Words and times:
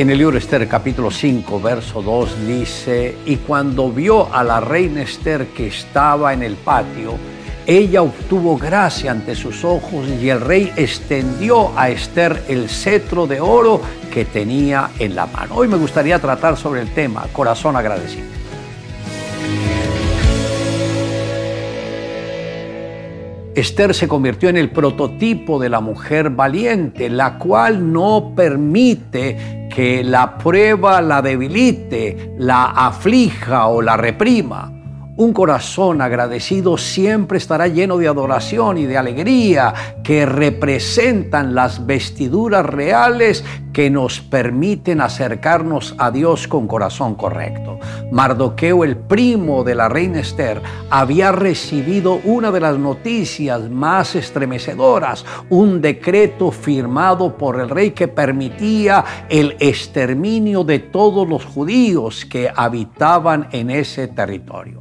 En 0.00 0.08
el 0.08 0.16
libro 0.16 0.38
Esther 0.38 0.66
capítulo 0.66 1.10
5, 1.10 1.60
verso 1.60 2.00
2 2.00 2.46
dice, 2.46 3.16
y 3.26 3.36
cuando 3.36 3.90
vio 3.90 4.34
a 4.34 4.42
la 4.42 4.58
reina 4.58 5.02
Esther 5.02 5.48
que 5.48 5.66
estaba 5.66 6.32
en 6.32 6.42
el 6.42 6.54
patio, 6.54 7.18
ella 7.66 8.00
obtuvo 8.00 8.56
gracia 8.56 9.10
ante 9.10 9.34
sus 9.34 9.62
ojos 9.62 10.08
y 10.08 10.30
el 10.30 10.40
rey 10.40 10.72
extendió 10.74 11.78
a 11.78 11.90
Esther 11.90 12.44
el 12.48 12.70
cetro 12.70 13.26
de 13.26 13.42
oro 13.42 13.82
que 14.10 14.24
tenía 14.24 14.88
en 14.98 15.14
la 15.14 15.26
mano. 15.26 15.56
Hoy 15.56 15.68
me 15.68 15.76
gustaría 15.76 16.18
tratar 16.18 16.56
sobre 16.56 16.80
el 16.80 16.88
tema 16.94 17.26
corazón 17.34 17.76
agradecido. 17.76 18.24
Esther 23.54 23.94
se 23.94 24.08
convirtió 24.08 24.48
en 24.48 24.56
el 24.56 24.70
prototipo 24.70 25.58
de 25.58 25.68
la 25.68 25.80
mujer 25.80 26.30
valiente, 26.30 27.10
la 27.10 27.36
cual 27.36 27.92
no 27.92 28.32
permite 28.34 29.59
la 30.04 30.36
prueba 30.36 31.00
la 31.00 31.22
debilite, 31.22 32.34
la 32.38 32.66
aflija 32.66 33.66
o 33.68 33.80
la 33.80 33.96
reprima. 33.96 34.70
Un 35.16 35.32
corazón 35.32 36.00
agradecido 36.00 36.76
siempre 36.78 37.38
estará 37.38 37.66
lleno 37.66 37.98
de 37.98 38.08
adoración 38.08 38.78
y 38.78 38.86
de 38.86 38.96
alegría 38.96 39.74
que 40.02 40.26
representan 40.26 41.54
las 41.54 41.86
vestiduras 41.86 42.64
reales 42.64 43.44
que 43.72 43.90
nos 43.90 44.20
permiten 44.20 45.00
acercarnos 45.00 45.94
a 45.98 46.10
Dios 46.10 46.48
con 46.48 46.66
corazón 46.66 47.14
correcto. 47.14 47.78
Mardoqueo, 48.10 48.84
el 48.84 48.96
primo 48.96 49.64
de 49.64 49.74
la 49.74 49.88
reina 49.88 50.20
Esther, 50.20 50.60
había 50.90 51.32
recibido 51.32 52.20
una 52.24 52.50
de 52.50 52.60
las 52.60 52.78
noticias 52.78 53.70
más 53.70 54.14
estremecedoras, 54.16 55.24
un 55.48 55.80
decreto 55.80 56.50
firmado 56.50 57.36
por 57.36 57.60
el 57.60 57.70
rey 57.70 57.92
que 57.92 58.08
permitía 58.08 59.04
el 59.28 59.56
exterminio 59.60 60.64
de 60.64 60.78
todos 60.78 61.28
los 61.28 61.44
judíos 61.44 62.24
que 62.24 62.50
habitaban 62.54 63.48
en 63.52 63.70
ese 63.70 64.08
territorio. 64.08 64.80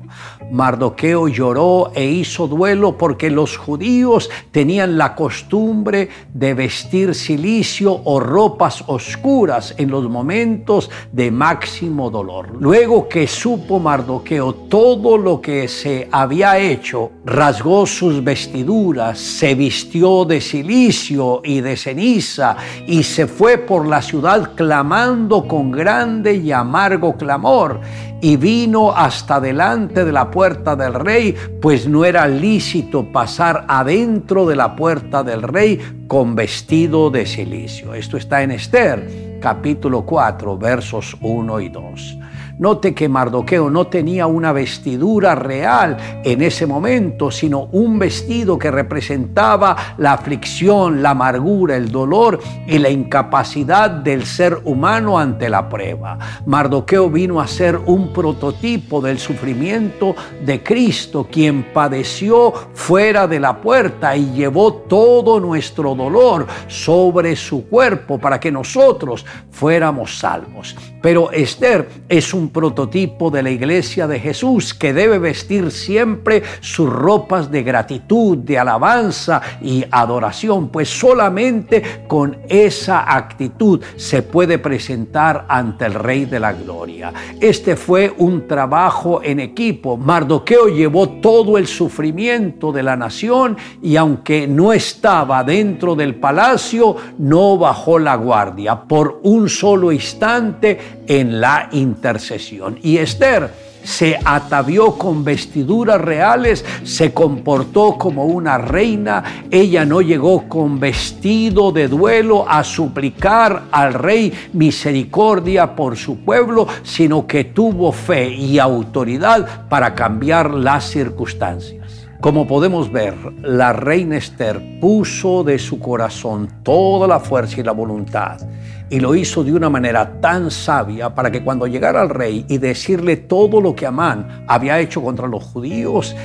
Mardoqueo 0.52 1.28
lloró 1.28 1.92
e 1.94 2.06
hizo 2.06 2.48
duelo 2.48 2.98
porque 2.98 3.30
los 3.30 3.58
judíos 3.58 4.30
tenían 4.52 4.98
la 4.98 5.16
costumbre 5.16 6.10
de 6.34 6.54
vestir 6.54 7.14
silicio 7.14 8.02
o 8.04 8.20
ropas 8.20 8.79
oscuras 8.88 9.74
en 9.78 9.90
los 9.90 10.10
momentos 10.10 10.90
de 11.12 11.32
máximo 11.32 12.10
dolor. 12.10 12.58
Luego 12.60 13.08
que 13.08 13.28
supo 13.28 13.80
Mardoqueo 13.80 14.54
todo 14.54 15.18
lo 15.18 15.42
que 15.42 15.68
se 15.68 16.08
había 16.12 16.58
hecho, 16.60 17.12
rasgó 17.26 17.86
sus 17.86 18.24
vestiduras, 18.24 19.20
se 19.20 19.56
vistió 19.56 20.26
de 20.26 20.42
silicio 20.42 21.42
y 21.44 21.62
de 21.62 21.78
ceniza 21.78 22.58
y 22.88 23.04
se 23.04 23.28
fue 23.28 23.58
por 23.58 23.88
la 23.88 24.02
ciudad 24.02 24.52
clamando 24.56 25.48
con 25.48 25.72
grande 25.72 26.36
y 26.36 26.52
amargo 26.52 27.16
clamor 27.16 27.80
y 28.22 28.36
vino 28.36 28.92
hasta 28.92 29.40
delante 29.40 30.06
de 30.06 30.12
la 30.12 30.30
puerta 30.30 30.76
del 30.76 30.94
rey, 30.94 31.36
pues 31.62 31.88
no 31.88 32.06
era 32.06 32.28
lícito 32.28 33.12
pasar 33.12 33.66
adentro 33.68 34.46
de 34.46 34.56
la 34.56 34.76
puerta 34.76 35.24
del 35.24 35.42
rey 35.42 35.80
con 36.08 36.36
vestido 36.36 37.10
de 37.10 37.26
silicio. 37.26 37.94
Esto 37.94 38.18
está 38.18 38.44
en 38.44 38.52
Esther, 38.52 39.40
capítulo 39.42 40.06
4, 40.06 40.58
versos 40.58 41.16
1 41.22 41.60
y 41.62 41.70
2. 41.70 42.18
Note 42.60 42.94
que 42.94 43.08
Mardoqueo 43.08 43.70
no 43.70 43.88
tenía 43.88 44.28
una 44.28 44.52
vestidura 44.52 45.34
real 45.34 45.96
en 46.26 46.42
ese 46.42 46.66
momento, 46.66 47.32
sino 47.32 47.70
un 47.72 47.98
vestido 47.98 48.60
que 48.60 48.70
representaba 48.70 49.96
la 49.98 50.12
aflicción, 50.12 51.02
la 51.02 51.12
amargura, 51.12 51.78
el 51.78 51.90
dolor 51.90 52.38
y 52.68 52.78
la 52.78 52.90
incapacidad 52.90 53.90
del 53.90 54.26
ser 54.26 54.60
humano 54.66 55.18
ante 55.18 55.48
la 55.48 55.70
prueba. 55.70 56.20
Mardoqueo 56.46 57.10
vino 57.10 57.40
a 57.40 57.48
ser 57.48 57.78
un 57.78 58.12
prototipo 58.12 59.00
del 59.00 59.20
sufrimiento 59.20 60.14
de 60.46 60.62
Cristo, 60.62 61.30
quien 61.32 61.72
padeció 61.74 62.52
fuera 62.74 63.26
de 63.26 63.40
la 63.40 63.62
puerta 63.62 64.18
y 64.18 64.34
llevó 64.34 64.74
todo 64.74 65.40
nuestro 65.40 65.96
dolor 65.96 66.46
sobre 66.68 67.38
su 67.38 67.70
cuerpo 67.70 68.20
para 68.20 68.38
que 68.38 68.52
nosotros 68.52 69.26
fuéramos 69.50 70.20
salvos. 70.20 70.76
Pero 71.02 71.32
Esther 71.32 71.88
es 72.08 72.34
un 72.34 72.50
prototipo 72.50 73.30
de 73.30 73.44
la 73.44 73.50
iglesia 73.50 74.08
de 74.08 74.20
Jesús 74.20 74.74
que 74.74 74.94
debe 74.94 75.20
vestir 75.20 75.72
siempre 75.72 76.44
sus 76.60 76.92
ropas 76.92 77.50
de 77.50 77.64
gratitud, 77.64 78.38
de 78.38 78.60
alabanza 78.60 79.42
y 79.62 79.86
adoración, 79.90 80.70
pues 80.70 80.90
solamente 80.90 82.04
con 82.08 82.38
esa 82.48 83.16
actitud 83.16 83.82
se 83.96 84.22
puede 84.22 84.60
presentar 84.60 85.46
ante 85.48 85.86
el 85.86 85.94
Rey 85.94 86.26
de 86.26 86.40
la 86.40 86.54
Gloria. 86.54 87.14
Este 87.40 87.76
fue 87.76 88.14
un 88.18 88.48
trabajo 88.48 89.22
en 89.24 89.40
equipo. 89.40 89.98
Mardoqueo 89.98 90.68
llevó 90.68 91.10
todo 91.10 91.58
el 91.58 91.68
sufrimiento 91.68 92.72
de 92.72 92.84
la 92.84 92.96
nación 92.96 93.58
y 93.82 93.96
aunque 93.96 94.48
no 94.48 94.74
estaba 94.74 95.44
dentro 95.44 95.96
del 95.96 96.16
palacio, 96.16 96.96
no 97.18 97.58
bajó 97.58 98.00
la 98.00 98.16
guardia. 98.16 98.84
Por 98.84 99.20
un 99.24 99.50
solo 99.50 99.92
instante 99.92 100.78
en 101.08 101.42
la 101.42 101.70
intercesión. 101.72 102.80
Y 102.82 102.98
Esther 102.98 103.52
se 103.84 104.20
atavió 104.24 104.94
con 104.98 105.24
vestiduras 105.24 106.00
reales, 106.00 106.66
se 106.84 107.14
comportó 107.14 107.98
como 107.98 108.26
una 108.26 108.58
reina, 108.58 109.46
ella 109.50 109.86
no 109.86 110.02
llegó 110.02 110.48
con 110.48 110.80
vestido 110.80 111.72
de 111.72 111.88
duelo 111.88 112.48
a 112.48 112.64
suplicar 112.64 113.64
al 113.72 113.94
rey 113.94 114.34
misericordia 114.54 115.76
por 115.76 115.98
su 115.98 116.18
pueblo, 116.20 116.68
sino 116.84 117.26
que 117.26 117.46
tuvo 117.46 117.92
fe 117.92 118.30
y 118.30 118.60
autoridad 118.60 119.68
para 119.70 119.96
cambiar 119.96 120.54
las 120.54 120.90
circunstancias. 120.90 121.79
Como 122.22 122.48
podemos 122.48 122.92
ver, 122.92 123.16
la 123.42 123.72
reina 123.72 124.18
Esther 124.18 124.80
puso 124.82 125.46
de 125.46 125.58
su 125.58 125.80
corazón 125.80 126.50
toda 126.64 127.08
la 127.08 127.22
fuerza 127.22 127.62
y 127.62 127.64
la 127.64 127.72
voluntad 127.72 128.42
y 128.90 129.00
lo 129.00 129.16
hizo 129.16 129.42
de 129.44 129.54
una 129.54 129.70
manera 129.70 130.20
tan 130.20 130.52
sabia 130.52 131.16
para 131.16 131.32
que 131.32 131.42
cuando 131.42 131.66
llegara 131.66 132.02
al 132.02 132.10
rey 132.10 132.46
y 132.50 132.58
decirle 132.58 133.16
todo 133.16 133.62
lo 133.62 133.74
que 133.74 133.86
Amán 133.86 134.44
había 134.48 134.80
hecho 134.80 135.02
contra 135.02 135.28
los 135.28 135.44
judíos, 135.44 136.16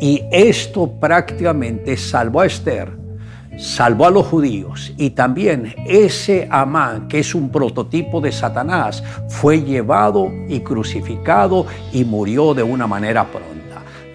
y 0.00 0.22
esto 0.30 0.90
prácticamente 0.98 1.96
salvó 1.96 2.40
a 2.40 2.46
Esther, 2.46 2.90
salvó 3.58 4.06
a 4.06 4.10
los 4.10 4.26
judíos 4.26 4.92
y 4.96 5.10
también 5.10 5.74
ese 5.86 6.48
Amán, 6.50 7.08
que 7.08 7.18
es 7.18 7.34
un 7.34 7.50
prototipo 7.50 8.20
de 8.20 8.32
Satanás, 8.32 9.02
fue 9.28 9.60
llevado 9.62 10.30
y 10.48 10.60
crucificado 10.60 11.66
y 11.92 12.04
murió 12.04 12.54
de 12.54 12.62
una 12.62 12.86
manera 12.86 13.24
pronta. 13.24 13.61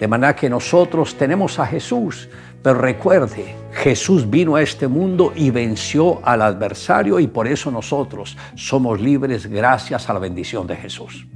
De 0.00 0.06
manera 0.06 0.36
que 0.36 0.48
nosotros 0.48 1.16
tenemos 1.16 1.58
a 1.58 1.66
Jesús, 1.66 2.28
pero 2.62 2.80
recuerde, 2.80 3.54
Jesús 3.72 4.28
vino 4.28 4.56
a 4.56 4.62
este 4.62 4.88
mundo 4.88 5.32
y 5.34 5.50
venció 5.50 6.20
al 6.22 6.42
adversario 6.42 7.20
y 7.20 7.26
por 7.26 7.46
eso 7.46 7.70
nosotros 7.70 8.36
somos 8.54 9.00
libres 9.00 9.46
gracias 9.46 10.08
a 10.08 10.12
la 10.12 10.18
bendición 10.18 10.66
de 10.66 10.76
Jesús. 10.76 11.26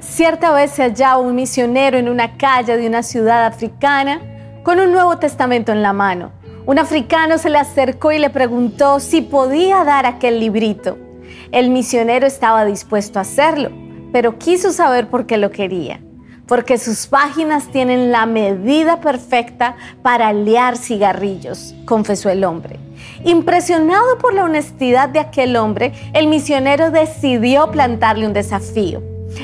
Cierta 0.00 0.52
vez 0.52 0.70
se 0.70 0.82
hallaba 0.82 1.18
un 1.18 1.34
misionero 1.34 1.98
en 1.98 2.08
una 2.08 2.36
calle 2.36 2.76
de 2.76 2.86
una 2.86 3.02
ciudad 3.02 3.46
africana 3.46 4.20
con 4.62 4.78
un 4.78 4.92
Nuevo 4.92 5.18
Testamento 5.18 5.72
en 5.72 5.82
la 5.82 5.92
mano. 5.92 6.32
Un 6.66 6.78
africano 6.78 7.36
se 7.36 7.50
le 7.50 7.58
acercó 7.58 8.12
y 8.12 8.18
le 8.18 8.30
preguntó 8.30 9.00
si 9.00 9.22
podía 9.22 9.84
dar 9.84 10.06
aquel 10.06 10.40
librito. 10.40 10.96
El 11.52 11.70
misionero 11.70 12.26
estaba 12.26 12.64
dispuesto 12.64 13.18
a 13.18 13.22
hacerlo, 13.22 13.70
pero 14.14 14.38
quiso 14.38 14.72
saber 14.72 15.08
por 15.08 15.26
qué 15.26 15.38
lo 15.38 15.50
quería 15.50 15.98
porque 16.46 16.78
sus 16.78 17.08
páginas 17.08 17.68
tienen 17.72 18.12
la 18.12 18.26
medida 18.26 19.00
perfecta 19.00 19.74
para 20.02 20.32
liar 20.32 20.76
cigarrillos, 20.76 21.74
confesó 21.84 22.30
el 22.30 22.44
hombre. 22.44 22.78
Impresionado 23.24 24.18
por 24.18 24.34
la 24.34 24.44
honestidad 24.44 25.08
de 25.08 25.18
aquel 25.18 25.56
hombre, 25.56 25.92
el 26.12 26.28
misionero 26.28 26.90
decidió 26.90 27.70
plantarle 27.70 28.26
un 28.26 28.34
desafío. 28.34 29.02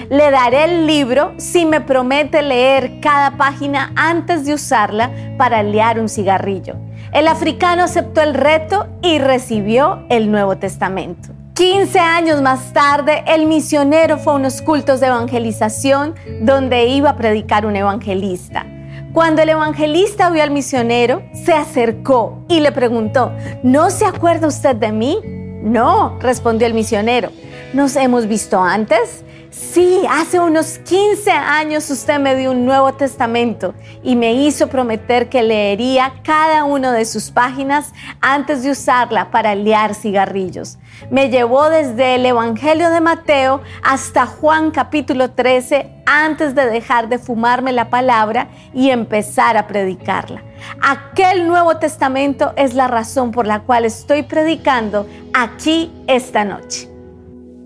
Le 0.09 0.31
daré 0.31 0.65
el 0.65 0.87
libro 0.87 1.33
si 1.39 1.65
me 1.65 1.81
promete 1.81 2.41
leer 2.41 3.01
cada 3.01 3.39
página 3.39 3.93
antes 3.97 4.45
de 4.45 4.55
usarla 4.55 5.11
para 5.37 5.63
liar 5.65 5.99
un 5.99 6.09
cigarrillo. 6.09 6.77
El 7.13 7.27
africano 7.27 7.83
aceptó 7.83 8.21
el 8.21 8.35
reto 8.35 8.87
y 9.03 9.19
recibió 9.19 10.05
el 10.11 10.31
Nuevo 10.31 10.59
Testamento. 10.59 11.40
15 11.55 11.99
años 11.99 12.41
más 12.43 12.73
tarde, 12.73 13.23
el 13.27 13.47
misionero 13.47 14.19
fue 14.19 14.33
a 14.33 14.37
unos 14.37 14.63
cultos 14.63 15.01
de 15.01 15.09
evangelización 15.09 16.15
donde 16.41 16.87
iba 16.87 17.11
a 17.11 17.17
predicar 17.17 17.67
un 17.67 17.77
evangelista. 17.77 18.67
Cuando 19.13 19.43
el 19.43 19.49
evangelista 19.49 20.31
vio 20.31 20.43
al 20.43 20.53
misionero, 20.53 21.23
se 21.33 21.53
acercó 21.53 22.45
y 22.49 22.61
le 22.61 22.73
preguntó, 22.73 23.33
¿no 23.63 23.91
se 23.91 24.07
acuerda 24.07 24.47
usted 24.47 24.77
de 24.77 24.93
mí? 24.93 25.19
No, 25.63 26.19
respondió 26.21 26.67
el 26.67 26.75
misionero. 26.75 27.31
¿Nos 27.75 27.97
hemos 27.97 28.27
visto 28.27 28.63
antes? 28.63 29.25
Sí, 29.51 30.03
hace 30.09 30.39
unos 30.39 30.79
15 30.79 31.29
años 31.33 31.91
usted 31.91 32.21
me 32.21 32.37
dio 32.37 32.53
un 32.53 32.65
Nuevo 32.65 32.93
Testamento 32.93 33.75
y 34.01 34.15
me 34.15 34.33
hizo 34.33 34.69
prometer 34.69 35.29
que 35.29 35.43
leería 35.43 36.13
cada 36.23 36.63
una 36.63 36.93
de 36.93 37.05
sus 37.05 37.33
páginas 37.33 37.93
antes 38.21 38.63
de 38.63 38.71
usarla 38.71 39.33
para 39.33 39.57
liar 39.57 39.97
cigarrillos. 39.97 40.79
Me 41.11 41.31
llevó 41.31 41.69
desde 41.69 42.15
el 42.15 42.27
Evangelio 42.27 42.91
de 42.91 43.01
Mateo 43.01 43.61
hasta 43.83 44.25
Juan 44.25 44.71
capítulo 44.71 45.33
13 45.33 45.91
antes 46.07 46.55
de 46.55 46.67
dejar 46.67 47.09
de 47.09 47.19
fumarme 47.19 47.73
la 47.73 47.91
palabra 47.91 48.51
y 48.73 48.91
empezar 48.91 49.57
a 49.57 49.67
predicarla. 49.67 50.45
Aquel 50.81 51.49
Nuevo 51.49 51.77
Testamento 51.79 52.53
es 52.55 52.75
la 52.75 52.87
razón 52.87 53.33
por 53.33 53.49
la 53.49 53.63
cual 53.63 53.85
estoy 53.85 54.23
predicando 54.23 55.09
aquí 55.35 55.91
esta 56.07 56.45
noche. 56.45 56.91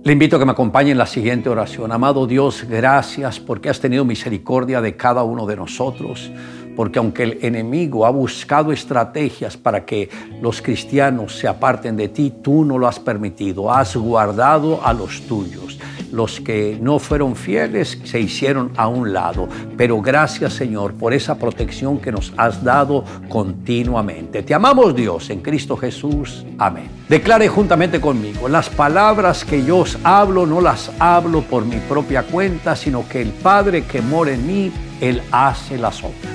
Le 0.04 0.12
invito 0.12 0.36
a 0.36 0.38
que 0.38 0.44
me 0.44 0.52
acompañe 0.52 0.90
en 0.90 0.98
la 0.98 1.06
siguiente 1.06 1.48
oración. 1.48 1.90
Amado 1.90 2.26
Dios, 2.26 2.66
gracias 2.68 3.40
porque 3.40 3.70
has 3.70 3.80
tenido 3.80 4.04
misericordia 4.04 4.82
de 4.82 4.96
cada 4.96 5.22
uno 5.22 5.46
de 5.46 5.56
nosotros, 5.56 6.30
porque 6.76 6.98
aunque 6.98 7.22
el 7.22 7.38
enemigo 7.40 8.04
ha 8.04 8.10
buscado 8.10 8.70
estrategias 8.70 9.56
para 9.56 9.86
que 9.86 10.10
los 10.42 10.60
cristianos 10.60 11.38
se 11.38 11.48
aparten 11.48 11.96
de 11.96 12.08
ti, 12.10 12.34
tú 12.42 12.66
no 12.66 12.76
lo 12.76 12.86
has 12.86 13.00
permitido, 13.00 13.72
has 13.72 13.96
guardado 13.96 14.84
a 14.84 14.92
los 14.92 15.22
tuyos 15.22 15.78
los 16.14 16.40
que 16.40 16.78
no 16.80 16.98
fueron 16.98 17.34
fieles 17.34 17.98
se 18.04 18.20
hicieron 18.20 18.70
a 18.76 18.86
un 18.86 19.12
lado. 19.12 19.48
Pero 19.76 20.00
gracias 20.00 20.52
Señor 20.52 20.94
por 20.94 21.12
esa 21.12 21.36
protección 21.36 21.98
que 21.98 22.12
nos 22.12 22.32
has 22.36 22.62
dado 22.62 23.04
continuamente. 23.28 24.42
Te 24.42 24.54
amamos 24.54 24.94
Dios 24.94 25.28
en 25.30 25.40
Cristo 25.40 25.76
Jesús. 25.76 26.44
Amén. 26.58 26.88
Declare 27.08 27.48
juntamente 27.48 28.00
conmigo, 28.00 28.48
las 28.48 28.70
palabras 28.70 29.44
que 29.44 29.64
yo 29.64 29.78
os 29.78 29.98
hablo 30.04 30.46
no 30.46 30.60
las 30.60 30.90
hablo 30.98 31.42
por 31.42 31.64
mi 31.64 31.76
propia 31.76 32.22
cuenta, 32.22 32.76
sino 32.76 33.08
que 33.08 33.20
el 33.20 33.30
Padre 33.30 33.84
que 33.84 34.00
mora 34.00 34.32
en 34.32 34.46
mí, 34.46 34.72
Él 35.00 35.20
hace 35.32 35.76
las 35.76 36.02
obras. 36.02 36.33